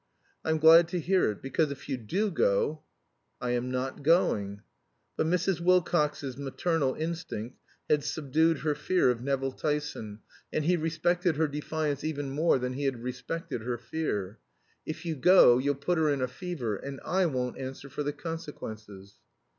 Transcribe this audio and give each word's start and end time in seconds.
"I'm 0.43 0.57
glad 0.57 0.87
to 0.87 0.99
hear 0.99 1.29
it. 1.29 1.43
Because 1.43 1.69
if 1.69 1.87
you 1.87 1.95
do 1.95 2.31
go" 2.31 2.81
"I 3.47 3.51
am 3.51 3.69
not 3.69 4.01
going." 4.01 4.63
But 5.15 5.27
Mrs. 5.27 5.59
Wilcox's 5.61 6.37
maternal 6.39 6.95
instinct 6.95 7.59
had 7.87 8.03
subdued 8.03 8.61
her 8.61 8.73
fear 8.73 9.11
of 9.11 9.21
Nevill 9.21 9.51
Tyson, 9.51 10.21
and 10.51 10.65
he 10.65 10.75
respected 10.75 11.35
her 11.35 11.47
defiance 11.47 12.03
even 12.03 12.31
more 12.31 12.57
than 12.57 12.73
he 12.73 12.85
had 12.85 13.03
respected 13.03 13.61
her 13.61 13.77
fear. 13.77 14.39
"If 14.87 15.05
you 15.05 15.15
go 15.15 15.59
you'll 15.59 15.75
put 15.75 15.99
her 15.99 16.09
in 16.09 16.23
a 16.23 16.27
fever, 16.27 16.75
and 16.77 16.99
I 17.05 17.27
won't 17.27 17.59
answer 17.59 17.87
for 17.87 18.01
the 18.01 18.11
consequences." 18.11 19.19